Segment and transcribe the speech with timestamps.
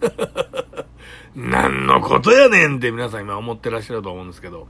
[1.34, 4.66] 何のことやねんって皆さん今思ってらっしゃると思うんですけど。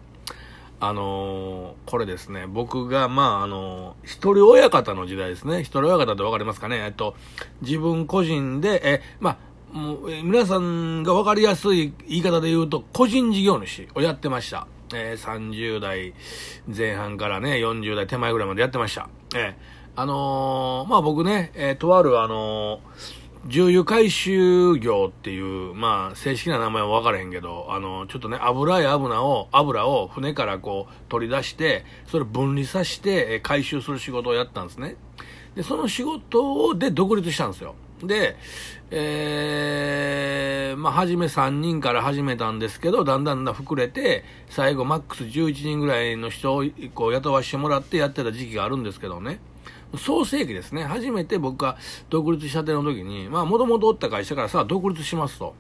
[0.81, 5.61] あのー、これですね、僕が、まあ、あのー、一人親方の時代ですね。
[5.61, 7.17] 一人親方ってわかりますかねえっと、
[7.63, 9.39] 自分個人で、え、ま
[9.75, 14.69] あ、もう、皆さんがわかりやすい言い方で言うと、個人事業主をやってました。
[14.95, 16.15] えー、30代
[16.75, 19.09] 前半からね、40代手前ぐらいまでやってました。
[19.35, 22.81] えー、あのー、まあ僕ね、え、とあるあの
[23.49, 34.97] 重油回収業っていう、まあ、正式な名前は分からへんけど、あの、ちょっとね、油や油を、油を船からこう取り出して、それ分離させて、回収する仕事をやったんですね。
[35.55, 37.75] で、その仕事をで独立したんですよ。
[38.03, 38.37] で、
[38.91, 46.65] えー、まあ、初め3人から始めたんですけど、だんだんだん膨れて、最後マックス11人ぐらいの人を
[46.95, 49.41] こう雇わせてもらってやってた時期があるんですけどね。
[49.97, 50.85] 創世記ですね。
[50.85, 51.77] 初めて僕が
[52.11, 55.55] 独立したての時に、まあ、もともとおった会社からさ、独立しますと。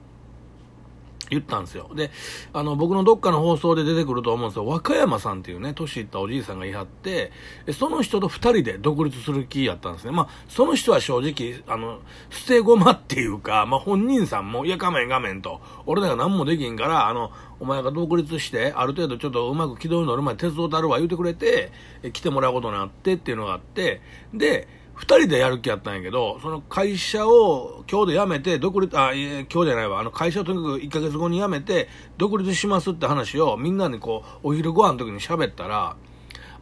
[1.30, 1.90] 言ったんですよ。
[1.94, 2.10] で、
[2.52, 4.66] あの、僕のどっかの放送で出てくると思うんですよ。
[4.66, 7.32] 和歌山さんっていうね、年いったおじいさんがいはって、
[7.72, 10.12] その人と二人で独立する気やったんですね。
[10.12, 21.72] まあ、その人は正直、あの、捨て駒っていうか、まあ、本人さんも、いや、画面画面と、俺らが何もできんから、あの、お前が独立して、ある程度ちょっとうまく軌道に乗る前に手伝うたるわ言うてくれて、
[22.12, 24.00] 来てもらうことになってっていうのがあって、
[24.32, 35.96] で、二人でやる気やったんやけど、その会社を今日で辞めて、独立、あ、今日じゃないわ、あの会社をとにかく1ヶ月後に辞めて、独立しますって話をみんなにこう、お昼ご飯の時に喋ったら、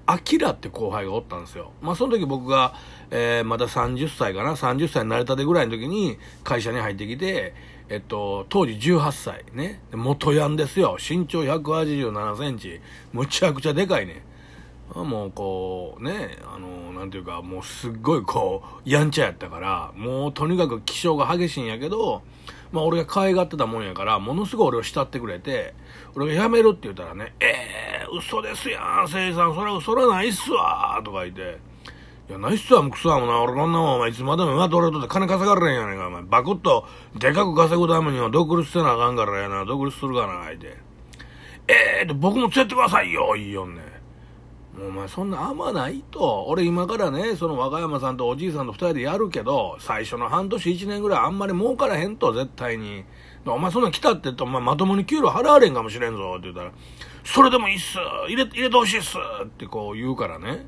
[0.07, 1.73] アキラって後輩がおったんですよ。
[1.83, 2.75] まあその時僕が、
[3.11, 7.55] えー、まだ30歳かな、30歳になれたてぐらいの時に会社に入ってきて、
[7.89, 10.97] えっと、当時18歳ね、元ヤンですよ。
[10.99, 12.81] 身長187センチ。
[13.13, 14.25] むちゃくちゃでかいね。
[14.95, 22.23] もうこうね、あの、なんていうか、もうすっごいこう、やんちゃやったから、もうとにかく気性が激しいんやけど、
[22.73, 25.75] まあ俺が可愛がってたもんやから、ものすごい俺を慕ってくれて、
[26.15, 31.59] 俺が辞めるって言ったらね、えー、嘘ですやん、せいさん、それは嘘らないっすわとか言って、
[32.29, 36.23] いや、ないっすわ、もうクソはもんな、俺こんなもん、お前いつまでも今と俺とって金稼がれへんやねんか、お前。
[36.23, 36.85] バクッと、
[37.15, 40.77] でかく稼ぐためには独立せなあかんからやな、独立するかな、言って。
[41.69, 43.83] えーって、僕も連れてくださいよ、いいよんね。
[44.77, 46.45] もうお前そんな甘ないと。
[46.49, 53.05] 俺今からね、その和歌山さんとおじいさんと二人でやるけど、最初の半年一年ぐらいあんまり儲からへんと、絶対に。
[53.47, 56.73] お前そんな来たって言って、お前まともに給料払われんかもしれんぞ、って言ったら、
[57.25, 57.97] それでもいいっす、
[58.29, 60.67] 入れ、入れてほしいっす、ってこう言うからね。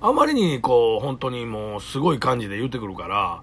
[0.00, 3.42] あまりにこう、本当にもうすごい感じで言ってくるから、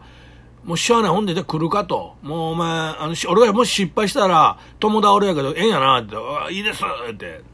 [0.64, 2.16] もうしゃあない、ほんでじゃあ来るかと。
[2.24, 6.16] もうお前、あの、俺がもし失敗したら、友倒れやけど、ええんやな、って、
[6.54, 7.51] いいです、って。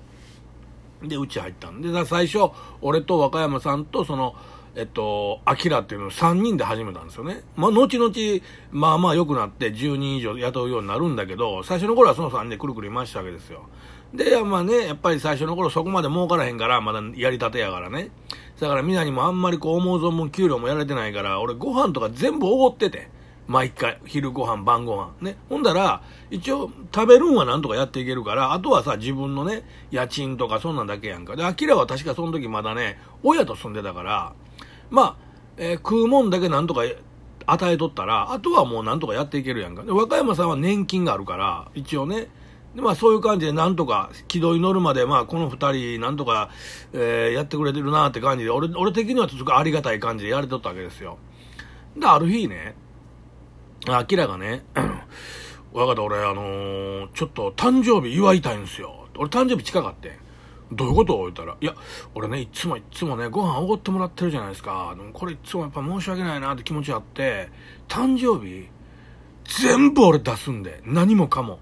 [1.04, 4.36] で、うち入ったんで、最初、俺と和歌山さんと、その、
[4.76, 7.42] えっと、アキラっていうのを3人で始めたんですよね。
[7.56, 8.14] まあ、後々、
[8.72, 13.64] まあまあ良くなって10人以上雇うようになるんだけど、最初の頃はその3人でくるくるいましたわけですよ。
[14.14, 18.12] で、まあね、やっぱり最初の頃そこまで儲からへんから、まだやりたてやからね。
[18.60, 23.10] だからみなにもあんまりこう思う存分給料もやられてないから、俺ご飯とか全部おごってて。
[23.48, 25.14] 毎回、昼ご飯、晩ご飯。
[25.22, 25.38] ね。
[25.48, 31.38] ほんだら、一応、食べるんはなんとかやっていけるから、あとはさ、自分のね、家賃とかそんなんだけやんか。
[31.38, 34.34] で、アキラは確かその時まだね、親と住んでたから、
[34.90, 35.16] まあ、
[35.56, 36.84] えー、食うもんだけなんとか
[37.46, 39.84] 与えとったら、あとはもうなんとかやっていけるやんか。
[39.84, 42.28] で、和歌山さんは年金があるから、一応ね。
[42.76, 46.50] で、まあそういう感じでなんとか軌道に乗るまで、まあこの二人なんとか、
[46.92, 51.18] えー、やってくれてるなって感じで、俺、俺的にはすごいありがたい感じでやれとったわけですよ。
[51.98, 52.76] で、ある日ね、
[53.96, 54.66] アキラがね、
[55.74, 59.08] わかった、俺、あのー、ちょっと誕生日祝いたいんですよ。
[59.18, 60.18] 俺誕生日近かって。
[60.72, 61.18] どういうこと？
[61.20, 61.74] 言ったら、いや、
[62.14, 64.94] 俺ね、いつもいつもね、ご飯おごってもらってるじゃないですか。
[64.98, 67.50] でもこれいつもやっぱ申し訳ないなって気持ちあって、
[67.88, 68.68] 誕生日、
[69.64, 71.60] 全部俺出すんで、何もかも。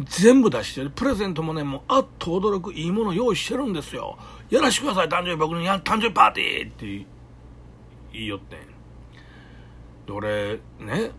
[0.00, 0.90] 全部出してる。
[0.90, 4.18] プレゼントもね、もうあっと驚くいいもの用意してるんですよ。
[4.50, 7.06] やらしてください、誕生日僕に誕生日パーティーって
[8.12, 8.58] 言いよってん。
[10.06, 11.12] で、俺、ね、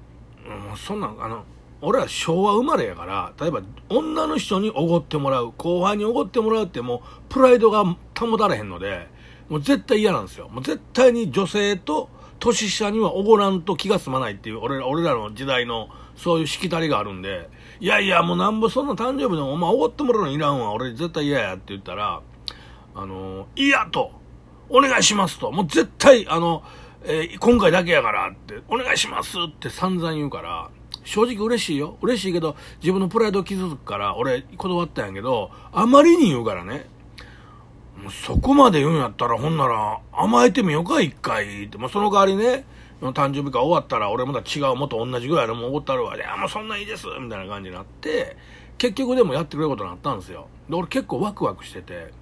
[0.50, 1.44] もうそんなん、あの、
[1.81, 7.00] 俺は昭和生まれやから、例えば女の人におごってもらう、後輩におごってもらうってもう
[7.30, 7.84] プライドが
[8.18, 9.07] 保たれへんので、
[9.50, 10.48] もう絶対嫌なんですよ。
[10.50, 12.10] もう絶対に女性と
[12.40, 17.50] 年下にはおごらんと気が済まないっていう俺ら、俺らの時代のそういうしきたりがあるんで、
[17.80, 20.72] いやいや、もうなんぼそんな誕生日でもお前おごってもらうのいらんわ。
[20.72, 22.22] 俺絶対嫌やって言ったら、
[22.96, 24.12] あの、嫌と、
[24.69, 26.63] お願いしますと、もう絶対、あの、
[27.05, 30.69] えー、今回だけやからって、お願いしますって散々言うから、
[31.03, 31.97] 正直嬉しいよ。
[32.01, 36.88] 嬉しいけど、自分のプライド傷つくから、俺断ったんやけど、あまりに言うからね、
[38.01, 41.65] もうそこまで言うんやったら、ほんなら、甘えてみようか、一回。
[41.65, 41.77] って。
[41.77, 42.65] まあ、その代わりね、
[43.01, 46.15] 誕生日会終わったら、俺また違う、もっと同じぐらいのもおごったるわ。
[46.15, 48.38] いや、もうそんないいですみたいな感じになって、
[48.77, 50.47] 結局でもやってくれることになったんですよ。
[50.69, 52.13] で、俺結構ワクワクしてて、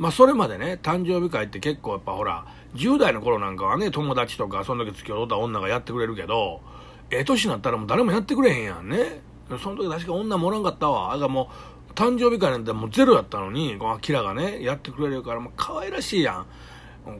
[0.00, 6.62] まあ、それまでね、誕生日会って結構やっぱほら、10代の頃なんかはね、友達とか、その時付き合った女がやってくれるけど、
[7.10, 9.20] ええ年になったらもう誰もやってくれへんやんね。
[9.62, 11.12] その時確か女もおらんかったわ。
[11.12, 11.50] あがも
[11.90, 16.46] う、誕生日会なんてもうゼロやったのに、このキラがね、やってくれるから、もう可愛らしいやん。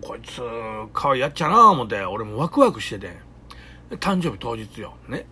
[0.01, 0.41] こいつ、
[0.95, 3.15] 可愛いやっちゃな思って、俺もワクワクしてて。
[3.99, 4.95] 誕生日当日よ。
[5.07, 5.27] ね。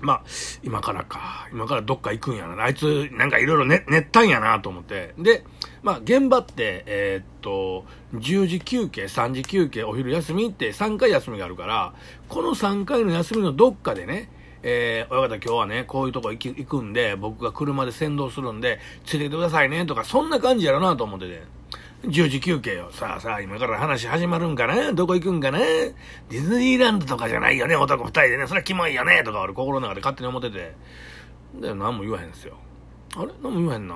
[0.00, 0.22] まあ、
[0.62, 1.48] 今からか。
[1.52, 2.62] 今からどっか行くんやな。
[2.62, 5.14] あいつ、なんかいろいろね、練ったんやなと思って。
[5.18, 5.44] で、
[5.82, 7.84] まあ、現場って、えー、っと、
[8.14, 11.94] 10時休憩、3時休憩、お昼休みって3回休みがあるから、
[12.28, 14.30] この3回の休みのどっかでね、
[14.62, 21.57] えー、親方今日はね、こういうとこ行くんで、僕が車で先導するんで、ついてきてくださいね、とか、そんな感じやろなと思ってて。
[22.02, 22.90] 10時休憩よ。
[22.92, 28.46] さあさあ、今から話始まるんかなどこ行くんかなディズニーランドとかじゃないよね、男二人でね。
[28.46, 30.74] それはキモいよね、とか俺心の中で勝手に思ってて。
[31.60, 32.56] で、何も言わへんすよ。
[33.16, 33.32] あれ？
[33.42, 33.94] 何も言わへんな。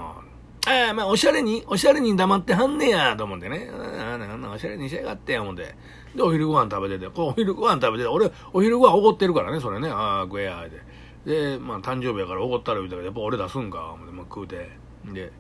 [0.65, 3.69] ああ、まあ、おしゃれに、おしゃれに黙ってはんねや、と思ってね。
[3.73, 5.75] ああ、なんなおしゃれにしやがってや、思って。
[6.15, 9.89] で、お昼ご飯食べてて、こう、お昼ご飯食べてて、俺、お昼ご飯おごってるからね、それね。
[9.89, 10.65] ああ、食えや、
[11.25, 11.57] で。
[11.57, 14.71] で、まあ、誕生日やからおごったら言うたら、やっぱ俺出すんか、思って、まあ、食うて。
[15.13, 15.33] で、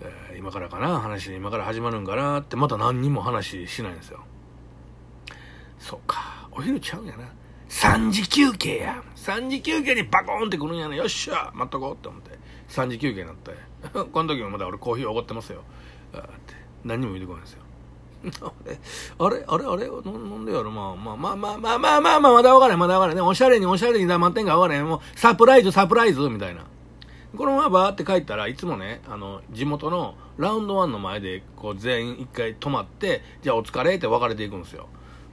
[0.00, 1.00] えー、今からかな？
[1.00, 4.20] 話今から始まるんかなってまた何にも話しないんですよ。
[5.78, 6.48] そうか。
[6.52, 7.24] お昼ちゃうんやな。
[7.68, 9.02] 3時休憩や。
[9.16, 10.96] 3時休憩にバコーンってくるんやね。
[10.96, 12.30] よっしゃ待っとこうって思って。
[12.68, 13.52] 3時休憩になって。
[14.12, 15.62] この時もまだ俺コーヒーおごってますよ。
[16.12, 16.54] あって。
[16.84, 17.62] 何にも見てこないんですよ。
[19.18, 19.86] あれあれあれ？
[19.86, 22.78] 飲んでやろまあまあまあまあまあまあまあまだ分からへん。
[22.78, 23.16] まだ分からへん。
[23.16, 24.86] ねおしゃれにおしゃれに黙ってんが分からへん。
[24.86, 26.62] もうサプライズサプライズみたいな。
[27.34, 34.88] このままバーって帰ったらいつもねあの地元のラウンドワンの前でこう全員一回止まってじゃあお疲れって別れていくんですよ。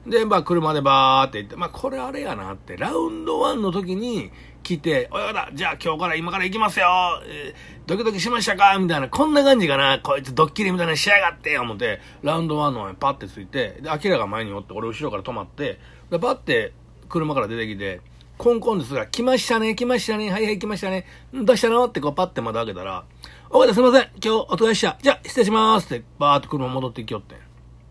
[0.07, 4.31] で、まあ、車でバーって行って、まあ、これあれやなって、ラウンドワンの時に
[4.61, 6.87] 来て、おやだ、じゃあ今日から今から行きますよ、
[7.25, 15.79] えー、ドキドキしましたかみたいな、こんな感じかな、こいつドッキリみたいなしやがって思って、ラウンドワンの前パッてついて、で、アキラが前におって、俺後ろから止まって、
[16.09, 16.73] で、パッて
[17.07, 18.01] 車から出てきて、
[18.37, 21.05] コンコンですが、来ましたね、来ましたね、はいはい、来ましたね。
[21.33, 23.05] どうしたのってこうパッて窓開けたら、
[23.49, 24.97] おかすいません、今日お疲れした。
[25.01, 27.35] じゃあ、失礼しますって、バーって車戻ってきよって。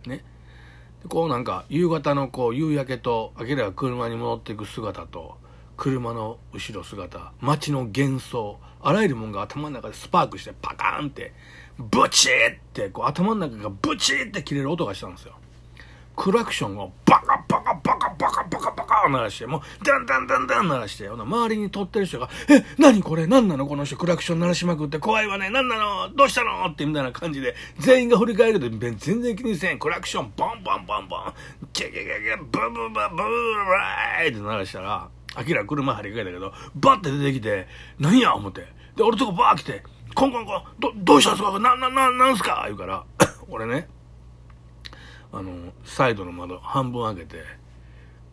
[0.08, 0.24] ね。
[1.08, 5.36] こうなんか、夕方のこう、夕焼けと、明らか車に戻っていく姿と、
[5.76, 11.32] 車の後ろ姿、街の幻想、あらゆるもんが頭の中でスパークして、パカーンって、
[11.78, 15.34] ブチーって、こう頭の中がブチーって切れる音がしたんですよ。
[16.14, 18.61] クラクションをバカバカバカバカバカ
[19.02, 29.78] バカ鳴らして、もう、ダンダンダンダン鳴らして、周りに撮ってる人が、え、何これ何なのこの人クラクション鳴らしまくって怖いわね何なのどうしたのってみたいな感じで、全員が振り返ると全然気にせん。
[29.78, 31.34] クラクションボンボンボンボン、
[31.72, 35.08] ゲゲゲゲ、ブブブブブライって鳴らしたら、
[35.46, 37.66] 明ら車張り替えたけど、バッて出てきて、
[37.98, 38.66] 何や思って。
[38.96, 39.82] で、俺とこバー来て、
[40.14, 43.04] コンコンコン、ど、どうしたんすかな、な、な、なんすか言うから、
[43.48, 43.88] 俺ね、
[45.32, 47.42] あの、サイドの窓半分開けて、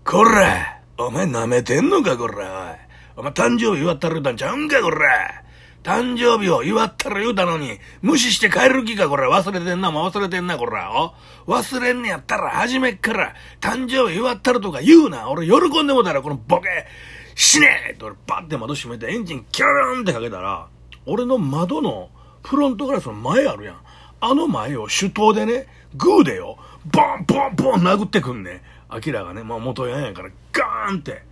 [0.10, 2.76] こらお前舐めてんのかこら
[3.16, 3.22] おい。
[3.22, 5.44] お前誕生日祝ったら言うたんちゃうんかこら
[5.84, 11.14] 誕生日を祝ったら言うたのに、無視して帰る気かこら忘れてんな、もう忘れてんなこら。
[11.46, 15.30] お忘れんねやったら初めっから、誕生日祝ったるとか言うな。
[15.30, 16.88] 俺喜んでもたらこのボケ、
[17.36, 20.68] 死ねえって俺バッて窓閉めてエンジンキャラーンってかけたら、
[21.06, 22.10] 俺の窓の
[22.44, 23.78] フロントガラスの前あるやん。
[24.22, 26.58] あの前を手刀でね、グーでよ、
[26.92, 28.64] ボンボンボン殴ってくんね。
[28.90, 31.24] アキラがね、まあ元ヤンやからガーンって。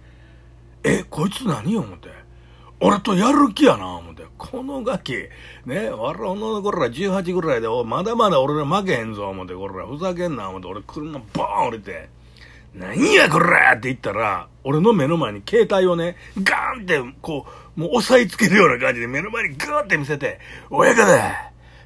[0.83, 2.09] え、こいつ何よ思って。
[2.79, 4.23] 俺とやる気やな思って。
[4.37, 5.15] このガキ、
[5.65, 12.09] ね、わらのこら18ぐらいで、まだまだ俺ら負けへんぞ思って、こらふざけんな思って、俺車ボーン降りて、
[12.75, 21.03] 何やこらって言ったら、俺の目の前に携帯をね、ガーンって、こう、もう押さえつけるような感じで目の前にガーンって見せて、親方、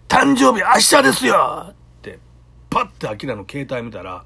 [0.10, 2.20] 誕生日明日ですよって
[2.70, 4.26] パッてアキラの携帯見たら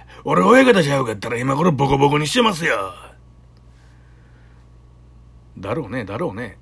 [0.23, 2.93] 俺親方じゃよかったら今頃ボコボコにしてますよ。
[5.57, 6.57] だろうね、だろうね。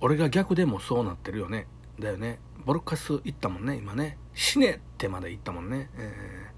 [0.00, 1.66] 俺が逆でもそうなってるよね。
[1.98, 2.38] だよね。
[2.64, 4.18] ボルカス行ったもんね、今ね。
[4.34, 5.90] 死ねってまで行ったもんね。
[5.96, 6.50] え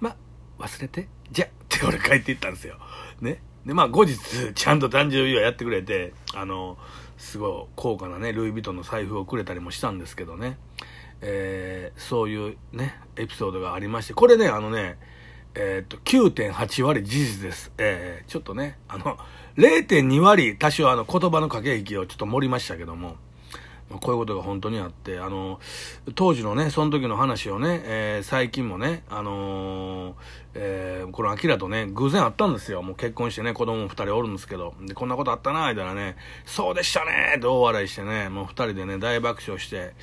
[0.00, 0.16] ー、ま、
[0.58, 1.08] 忘れて？
[1.30, 2.78] じゃって俺帰っていったんですよ。
[3.20, 3.42] ね。
[3.64, 4.18] で、まあ後日、
[4.54, 6.78] ちゃんと誕生日はやってくれて、あの、
[7.18, 10.58] すごい高価なね、ルイ・ヴィトンの財布をくれたりもしたんですけどね。
[11.20, 14.98] えー、そういうね、エピソードがありまして、これね、あのね、
[15.54, 17.72] えっ、と、9.8割事実です。
[17.78, 19.16] えー、ちょっとね、あの、
[19.56, 23.16] 0.2割多少あの言葉の駆け引きをちょっと盛りましたけども、
[23.88, 25.60] こういうことが本当にあって、あの、
[26.14, 29.85] 当時のね、その時の話をね、えー、最近もね、あのー、
[30.54, 32.82] えー、このアキラとね、偶然会ったんですよ。
[32.82, 39.94] もう結婚してね、子供も二人おるんですけど、で、こんなことあったな、みたいなね、そうでしたねって大笑いしてね、もう二人でね、大爆笑して、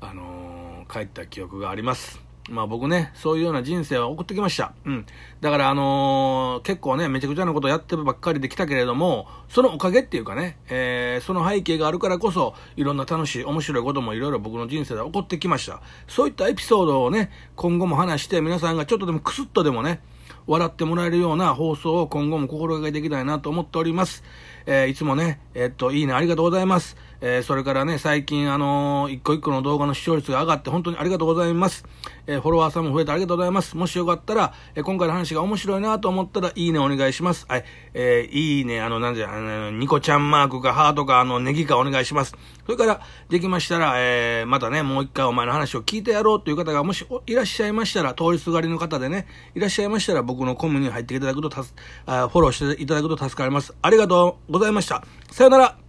[0.00, 2.29] あの帰った記憶があります。
[2.50, 4.72] まあ僕ね、そういうような人生は送ってきました。
[4.84, 5.06] うん。
[5.40, 15.80] だからあのー、結構ね、めちゃくちゃなことやってるばっかりできたけれども、そのおかげっていうかね、えー、その背景があるからこそ、いろんな楽しい、面白いこともいろいろ僕の人生で起こってきました。
[16.08, 20.02] そういったエピソードをね、今後も話して、皆さんがちょっとでもクスッとでもね、
[20.46, 24.24] 笑ってもらえるような放送を今後も心がけていきたいなと思っております。
[24.66, 26.96] えー、いつもね、え、っと、いいね、ありがとうございます。
[27.22, 31.84] えー、それからね、最近あのー、一個一個の動画の視聴率が上がって本当にありがとうございます。
[32.26, 33.76] えー、フォロワーさんも増えてありがとうございます。
[33.76, 37.44] もしよかったら、え今回の話が面白いなと思ったら、いいねお願いします。
[37.48, 42.34] はい、えいいね、あの、なんじゃ、あの、ニコちゃんマークかハートか、あの、ネギかお願いします。
[42.64, 51.74] それから、できましたら、えまたね、もう一回お前の話を聞いてやろうという方がもしいらっしゃいましたら、通りすがりの方でね、いらっしゃいましたら、僕のコミュに入っていただくとたす、
[52.06, 53.74] あフォローしていただくと助かります。
[53.82, 55.04] ありがとうございました。
[55.30, 55.79] さよなら。